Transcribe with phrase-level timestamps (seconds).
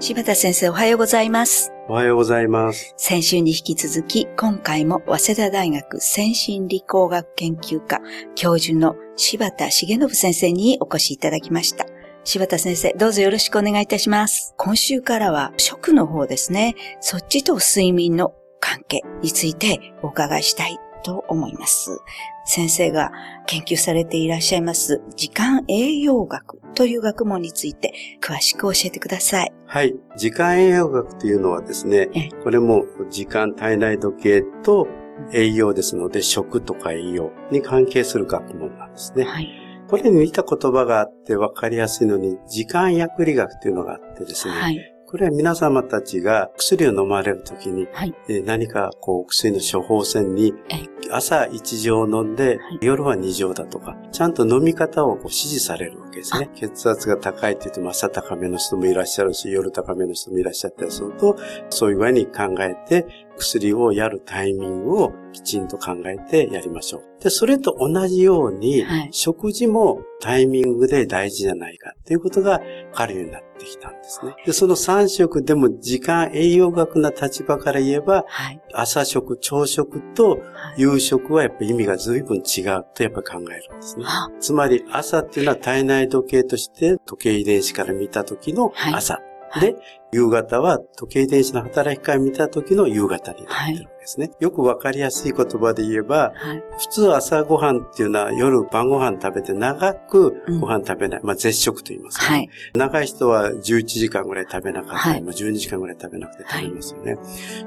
[0.00, 1.72] 柴田先生おはようございます。
[1.88, 2.94] おはようございます。
[2.96, 8.00] 先週に引き続き、今回も早稲田大学先進理工学研究科
[8.36, 11.84] 教授の柴田重信先生にお越しいただきました。
[12.22, 14.54] 柴田先生、どうぞよろしくお願いいたします。
[14.56, 16.76] 今週からは食の方ですね。
[17.00, 20.78] そっちと睡眠の関係についてお伺いしたい
[21.08, 21.98] と思います。
[22.44, 23.10] 先生が
[23.46, 27.92] 研究されていらっしゃいます時間栄養学という学問について
[28.22, 29.52] 詳しく教えてください。
[29.66, 29.94] はい。
[30.16, 34.86] 時間栄養学というのはですねえ、これも時間体内時計と
[35.32, 39.24] 栄養ですので、食とか栄養に関係する学問なんですね。
[39.24, 39.48] はい。
[39.88, 44.94] これに似た言葉があって分かりやすいのに、時間薬理学というのがあってですね、はい。
[45.06, 48.14] これは皆様たちが薬を飲まれるときに、はい。
[48.28, 56.50] えー何かこう薬の処方箋にえ朝1錠飲んではい夜は2錠だとか、ちゃんと飲み方をこう指示されるわけですね。
[56.54, 61.36] 血圧が高いって言っても朝高めの人もいらっしゃるし、夜高めの人もいらっしゃったりすると、
[61.70, 67.22] そういう具合に考えて薬をやるタイミングをきちんと考えてやりましょう。
[67.22, 74.34] で、それと同じように、はい食事もタイミングで大事じゃないかっていうことが分かるようになってきたんですね。
[74.44, 78.60] で、その3食でも時間栄養学な立場から言えば、はい。
[78.74, 80.36] 朝食、朝食とは
[80.76, 84.04] い夕食はやっぱ意味が随分違うとやっぱ考えるんですね。
[84.06, 89.14] あつまり朝っていうのは体内時計として時計遺伝子から見た時の朝。
[89.14, 89.28] はい
[89.60, 89.76] で、
[90.12, 94.30] 夕方は時計遺伝子の働きから見た時の夕方になってるわけですね。
[94.40, 96.62] よくわかりやすい言葉で言えば、はい。
[96.78, 101.20] 普通朝ごはんっていうのは夜晩ご飯食べて長くご飯食べない。
[101.22, 102.48] まあ絶食と言いますか、ねはい。
[102.74, 107.16] 長い人は11時間ぐらい食べなかったり、はいまあ12時間ぐらい食べなくて食べますよね。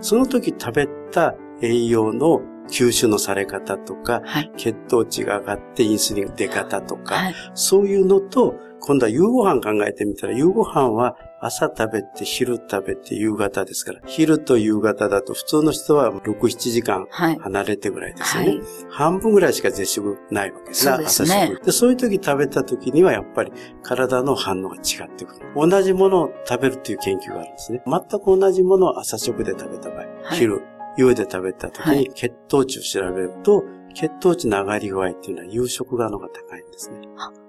[0.00, 4.50] その時食べた栄養の吸収のされ方とか、はい。
[4.56, 7.34] 血糖値が上がってインスリンの出方とか、はい。
[7.54, 17.36] そういうのと、今度は夕ご飯考えてみたら、夕ご飯は朝食べて、昼食べて、夕方ですから、昼と夕方だと普通の人は6、7時間はい。
[17.38, 18.48] 離れてぐらいですよね。
[18.48, 18.60] はい。
[18.90, 21.04] 半分ぐらいしか絶食ないわけですね。
[21.04, 21.72] 朝食で。
[21.72, 25.46] そういう時食べた時にはやっぱり体の反応が違ってくる。
[25.56, 27.82] 同じものを食べるっていう研究があるんですね。
[27.86, 30.62] 全く同じものを朝食で食べた場合、はい昼、
[30.96, 33.64] 夕で食べた時はいに血糖値を調べると、
[33.94, 36.98] 血糖値の上がり具合っていうのは夕食側の方が高いんですね。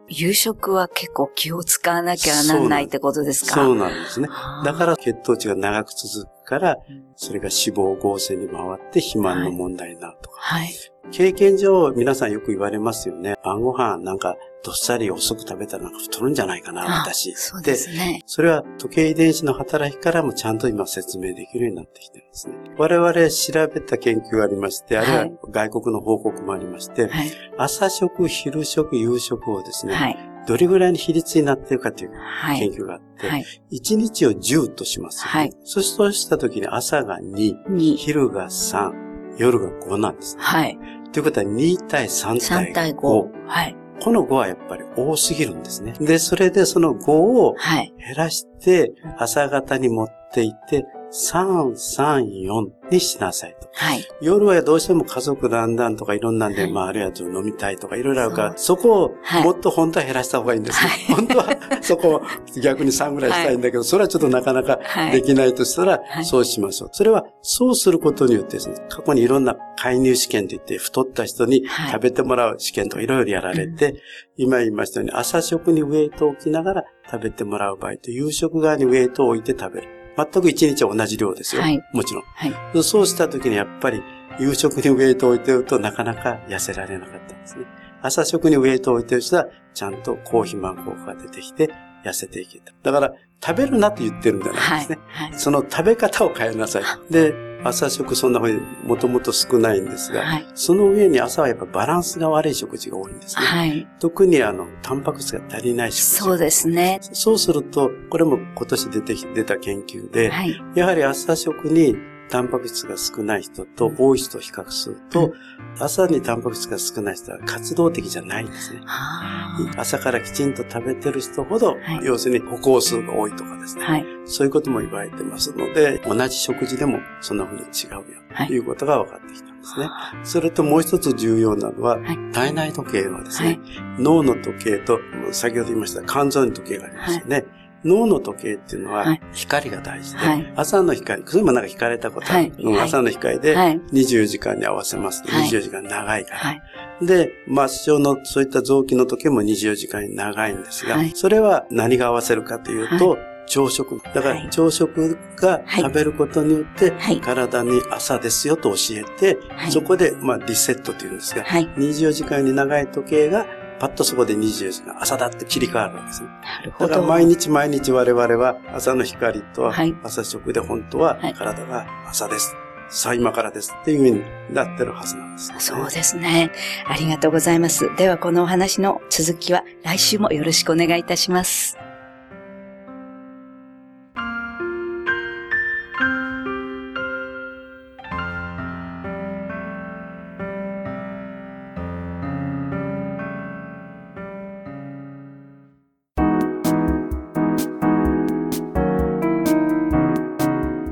[0.07, 3.55] 夕食は結構気を使わなきゃなんないってことですか？
[3.55, 4.27] そうなんですね。
[4.65, 6.77] だから血糖値が長く続くから、
[7.15, 10.41] それが脂肪合成に回って肥満の問題になるとか。
[10.41, 10.69] はい。
[11.11, 13.35] 経験上、皆さんよく言われますよね。
[13.43, 17.33] 晩ご飯なんかどっさり遅く食べたらなんか太るんじゃないかな、あ私。
[17.35, 18.21] そうですね。
[18.25, 22.55] それは時計遺伝子の働きからもちゃんと今説明できるようになってきてるんですね。
[22.77, 27.31] 我々調べた研究がありまして、あるいははい外国の報告もありまして、はい。
[27.57, 30.30] 朝食、昼食、夕食をですね、はい。
[30.47, 32.71] どれぐらいの比率になっているかという研はい。
[32.71, 33.45] 究があって、はい。
[33.71, 40.41] 1日を10としますよね、はいそうそうした時に朝が2、に、昼が3、夜が5なんですね。
[40.43, 40.77] はい。
[41.11, 42.97] ということは2対3対3対5。
[42.99, 43.29] 5。
[43.47, 43.75] はい。
[44.01, 45.93] この5はやっぱり多すぎるんですね。
[45.99, 47.93] で、それでその5をはい。
[47.97, 53.69] 減らして朝方に持っていって、3、3、4にしなさいと。
[53.73, 54.07] はい。
[54.21, 60.89] 夜はどうしても家族団らんとかいろんなんで、はいまああるいはちょっと飲みたいとかいろいろあるから、そこをはいもっと本当は減らした方がいいんですよ。
[60.89, 62.21] はい本当はそこを
[62.61, 66.89] 逆に3ぐらいしたいんだけど、それはちょっとなかなかはいできないとしたらは、いそうしましょう。
[66.93, 74.01] それはそうすることによってですね、過去にいろんな介入試験といって太った人にはい食べてもらう試験とかいろいろやられて、
[74.37, 80.00] 今言いましたように朝食にウェイトを置きながら食べてもらう場合と夕食側にウェイトを置いて食べる。
[80.17, 81.61] 全く一日は同じ量ですよ。
[81.61, 82.23] はいもちろん。
[82.23, 82.83] はい。
[82.83, 84.01] そうした時にやっぱり
[84.39, 87.65] 夕食にウェイトを置いてるとなかなか痩せられなかったんですね。
[88.01, 91.69] 朝食にウェイトを置いてる人はちゃんと高肥満効果が出てきて
[92.03, 92.73] 痩せていけた。
[92.83, 93.13] だから
[93.43, 94.99] 食べるなって言ってるんじゃないはいですね。。
[95.07, 95.33] はい。
[95.35, 96.83] その食べ方を変えなさい。
[97.11, 97.33] で、
[97.63, 100.47] 朝食そんなふうにもともと少ないんですが、はい。
[100.55, 103.45] その上に朝はやっぱバランスが悪い食事が多いんですね。
[103.45, 103.87] はい。
[103.99, 106.03] 特にあの、タンパク質が足りない食事。
[106.23, 106.99] そうですね。
[107.01, 110.61] そうすると、これも今年出てき出た研究で、はい。
[110.75, 111.95] やはり朝食に
[112.31, 115.33] タンパク質が少ない人と多い人を比較すると、
[115.79, 118.81] 朝にタンパク質が少ない人は活動的じゃないんですね。
[118.85, 123.83] あ朝からきちんと食べてる人ほど、はい要するに歩行数が多いとかですね。
[123.83, 124.05] ーはい。
[124.25, 129.89] そういうことも言われてますので、同じ食事でもそんな風に違うよ、はいということが分かってきたんですね。
[130.23, 133.59] それともう一つ重要なのは、はい体内時計はですはね
[133.97, 134.01] い、。
[134.01, 134.99] 脳の時計と、
[135.33, 137.45] 先ほど言いました肝臓の時計がありますよね。
[137.83, 139.21] 脳の時計っていうのははい。
[139.33, 140.53] 光が大事で、はい。
[140.55, 142.53] 朝の光、それもなんか引かれたことある、はい。
[142.59, 143.79] うん朝の光ではい。
[143.91, 145.23] 24時間に合わせます。
[145.23, 145.47] と、はい。
[145.49, 146.37] 24時間長いから。
[146.37, 146.61] はい。
[147.05, 151.11] で、末梢のそういった臓器の時計も24時間長いんですが、はい。
[151.15, 153.17] それは何が合わせるかというと、
[153.47, 154.01] 朝食。
[154.13, 157.19] だから朝食が食べることによって、はい。
[157.19, 159.71] 体に朝ですよと教えて、はい。
[159.71, 161.67] そこで、まあ、リセットというんですが、はい。
[161.77, 163.45] 24時間に長い時計が、
[163.81, 166.27] パッとそこで24時間、朝だって切り替わるわけですね。
[166.27, 166.87] なるほど。
[166.87, 172.55] だから毎日毎日我々は朝の光とはい朝食で本当ははい体が朝です。
[172.89, 175.59] さあ今からですっていうふうになってるはずなんです、ね。
[175.59, 176.51] そうですね。
[176.85, 177.89] ありがとうございます。
[177.95, 181.75] ではこのお話の続きは来週もよろしくお願いいたします。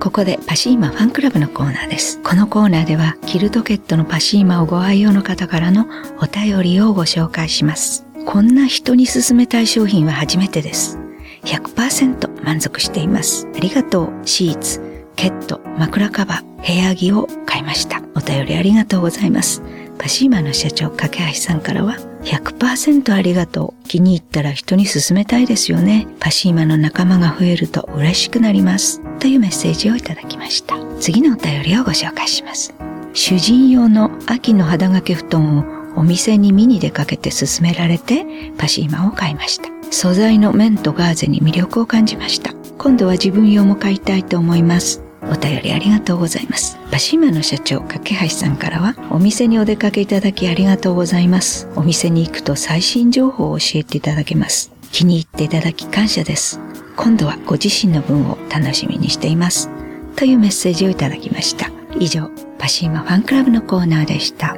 [0.09, 2.19] ここでパシーマファンクラブのコーナーです。
[2.23, 5.85] このコーナーではキルトケットのパシーマをご愛用の方からの
[6.19, 8.07] お便りをご紹介します。
[8.25, 10.97] こんな人に勧めたい商品は初めてです。
[11.43, 13.47] 100%満足しています。
[13.55, 14.13] ありがとう。
[14.25, 18.01] シーツ、ケット、枕カバー、部屋着を買いました。
[18.15, 19.61] お便りありがとうございます。
[19.99, 23.87] パシーマの社長、架橋さんからは、100%ありがとう。
[23.87, 26.07] 気に入ったら人に勧めたいですよね。
[26.19, 29.01] パシーマの仲間が増えると嬉しくなります。
[29.19, 30.75] というメッセージをいただきました。
[30.99, 32.73] 次のお便りをご紹介します。
[33.13, 35.63] 主人用の秋の肌掛け布団を
[35.95, 38.25] お店に見に出かけて勧められて
[38.57, 39.69] パシーマを買いました。
[39.91, 42.53] 素材の綿とガーゼに魅力を感じました。
[42.77, 45.08] 今度は自分用も買いたいと思います。
[45.23, 46.77] お便りありがとうございます。
[46.91, 51.67] パシーマの社長、架橋さんからは、お店にお出かけいただきありがとうございます。
[51.75, 54.71] お店に行くと最新情報を教えていただけます。
[54.91, 56.59] 気に入っていただき感謝です。
[56.95, 59.69] 今度はご自身の分を楽しみにしています。
[60.15, 61.69] というメッセージをいただきました。
[61.99, 64.57] 以上、パシーマファンクラブのコーナーでした。